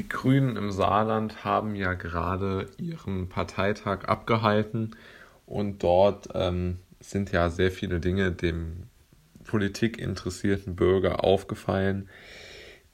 [0.00, 4.96] Die Grünen im Saarland haben ja gerade ihren Parteitag abgehalten
[5.44, 8.84] und dort ähm, sind ja sehr viele Dinge dem
[9.44, 12.08] politikinteressierten Bürger aufgefallen,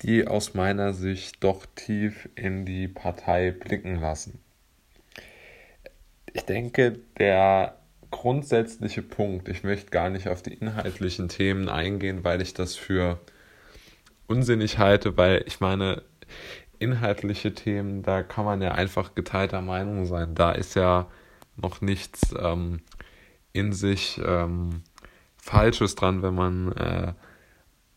[0.02, 4.40] die aus meiner Sicht doch tief in die Partei blicken lassen.
[6.32, 7.78] Ich denke, der
[8.10, 13.20] grundsätzliche Punkt, ich möchte gar nicht auf die inhaltlichen Themen eingehen, weil ich das für
[14.26, 16.02] unsinnig halte, weil ich meine,
[16.78, 20.34] inhaltliche Themen, da kann man ja einfach geteilter Meinung sein.
[20.34, 21.06] Da ist ja
[21.56, 22.80] noch nichts ähm,
[23.52, 24.82] in sich ähm,
[25.36, 27.12] Falsches dran, wenn man äh,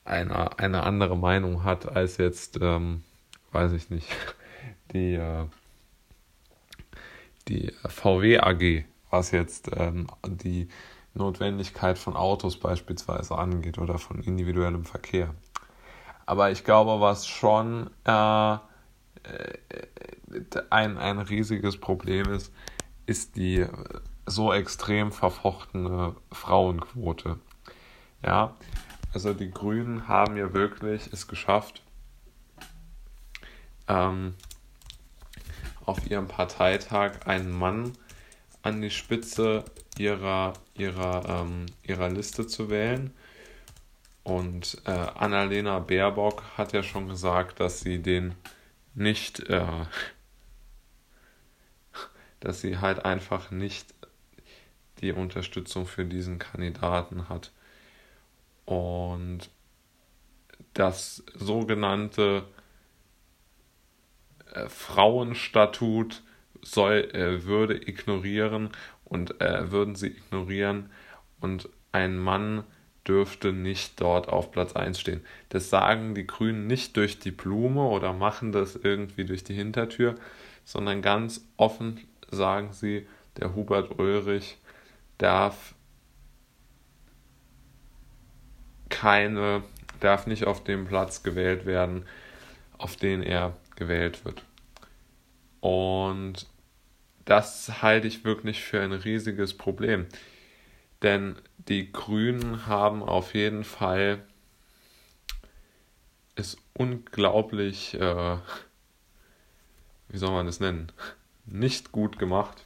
[0.06, 3.04] eine, eine andere Meinung hat als jetzt, ähm,
[3.52, 4.08] weiß ich nicht,
[4.94, 5.46] die, äh,
[7.48, 10.70] die VW AG, was jetzt ähm, die
[11.14, 15.34] Notwendigkeit von Autos beispielsweise angeht oder von individuellem Verkehr.
[16.26, 18.58] Aber ich glaube, was schon äh,
[20.70, 22.54] ein, ein riesiges Problem ist,
[23.06, 23.66] ist die
[24.26, 27.40] so extrem verfochtene Frauenquote.
[28.24, 28.56] Ja,
[29.14, 31.82] also die Grünen haben ja wirklich es geschafft,
[33.88, 34.36] ähm,
[35.86, 37.94] auf ihrem Parteitag einen Mann
[38.62, 39.66] an die Spitze
[39.98, 43.14] ihrer, ihrer, ähm, ihrer Liste zu wählen.
[44.24, 48.36] Und äh, Annalena Baerbock hat ja schon gesagt, dass sie den
[48.94, 49.66] nicht, äh,
[52.40, 53.94] dass sie halt einfach nicht
[55.02, 57.52] die Unterstützung für diesen Kandidaten hat.
[58.66, 59.50] Und
[60.74, 62.44] das sogenannte
[64.54, 66.22] äh, Frauenstatut
[66.62, 68.70] soll, äh, würde ignorieren
[69.06, 70.92] und äh, würden sie ignorieren
[71.40, 72.64] und ein Mann
[73.08, 75.22] dürfte nicht dort auf Platz 1 stehen.
[75.50, 80.16] Das sagen die Grünen nicht durch die Blume oder machen das irgendwie durch die Hintertür,
[80.66, 84.58] sondern ganz offen sagen sie, der Hubert Ulrich
[85.18, 85.74] darf
[88.90, 89.64] keine,
[90.00, 92.06] darf nicht auf dem Platz gewählt werden,
[92.78, 94.44] auf den er gewählt wird.
[95.62, 96.48] Und
[97.26, 100.08] das halte ich wirklich für ein riesiges Problem.
[101.02, 104.26] Denn die Grünen haben auf jeden Fall
[106.36, 108.38] es unglaublich, äh,
[110.08, 110.92] wie soll man das nennen,
[111.46, 112.66] nicht gut gemacht,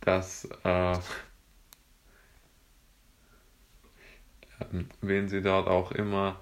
[0.00, 0.98] dass äh,
[5.00, 6.40] wen sie dort auch immer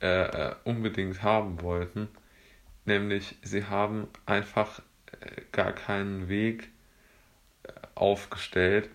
[0.00, 2.08] äh, äh, unbedingt haben wollten,
[2.84, 4.80] nämlich sie haben einfach
[5.20, 6.70] äh, gar keinen Weg
[7.94, 8.88] aufgestellt,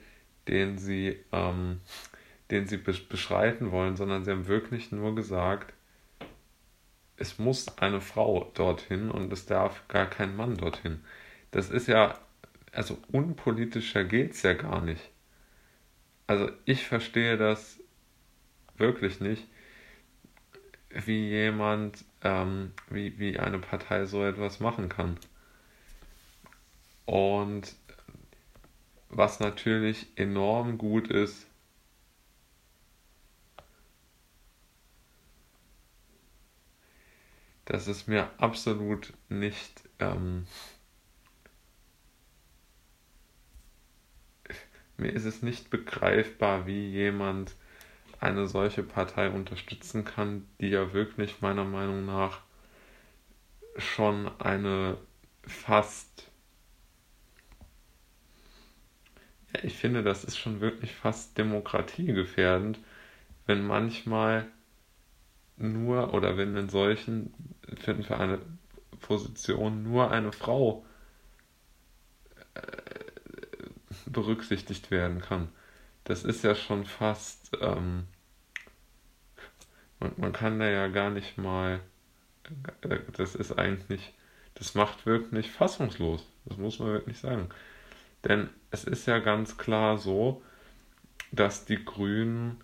[0.48, 1.80] den sie, ähm,
[2.52, 5.74] den sie beschreiten wollen, sondern sie haben wirklich nur gesagt,
[7.18, 11.04] es muss eine Frau dorthin und es darf gar kein Mann dorthin.
[11.52, 12.18] Das ist ja,
[12.72, 15.12] also unpolitischer geht es ja gar nicht.
[16.28, 17.80] Also ich verstehe das
[18.78, 19.48] wirklich nicht,
[20.92, 25.18] wie jemand, ähm, wie, wie eine Partei so etwas machen kann.
[27.06, 27.76] Und
[29.10, 31.48] was natürlich enorm gut ist,
[37.66, 40.48] dass es mir absolut nicht ähm,
[44.98, 47.56] mir ist es nicht begreifbar, wie jemand
[48.20, 52.42] eine solche Partei unterstützen kann, die ja wirklich meiner Meinung nach
[53.78, 54.98] schon eine
[55.44, 56.29] fast
[59.64, 62.80] ich finde, das ist schon wirklich fast demokratiegefährdend,
[63.46, 64.48] wenn manchmal
[65.58, 67.34] nur oder wenn in solchen,
[67.78, 68.40] finden für eine
[69.02, 70.86] Position nur eine Frau
[72.54, 72.62] äh,
[74.06, 75.50] berücksichtigt werden kann.
[76.04, 78.08] Das ist ja schon fast, ähm,
[80.00, 81.82] man, man kann da ja gar nicht mal,
[82.82, 84.14] äh, das ist eigentlich,
[84.56, 86.26] das macht wirklich fassungslos.
[86.46, 87.50] Das muss man wirklich sagen.
[88.24, 90.42] Denn es ist ja ganz klar so,
[91.32, 92.62] dass die Grünen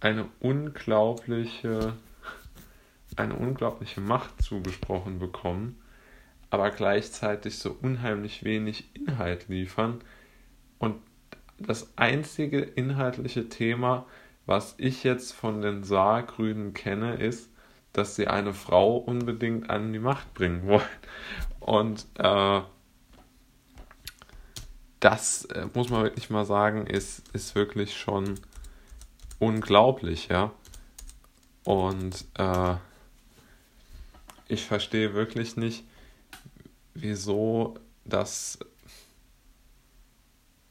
[0.00, 1.94] eine unglaubliche,
[3.16, 5.80] eine unglaubliche Macht zugesprochen bekommen,
[6.50, 10.02] aber gleichzeitig so unheimlich wenig Inhalt liefern.
[10.78, 11.00] Und
[11.58, 14.06] das einzige inhaltliche Thema,
[14.46, 17.50] was ich jetzt von den Saargrünen kenne, ist,
[17.92, 20.82] dass sie eine Frau unbedingt an die Macht bringen wollen.
[21.60, 22.60] Und äh,
[25.04, 28.40] das äh, muss man wirklich mal sagen, ist, ist wirklich schon
[29.38, 30.50] unglaublich, ja.
[31.62, 32.76] Und äh,
[34.48, 35.84] ich verstehe wirklich nicht,
[36.94, 37.74] wieso
[38.06, 38.58] das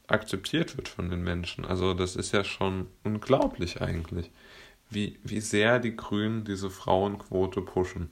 [0.08, 1.64] akzeptiert wird von den Menschen.
[1.64, 4.32] Also das ist ja schon unglaublich eigentlich,
[4.90, 8.10] wie, wie sehr die Grünen diese Frauenquote pushen.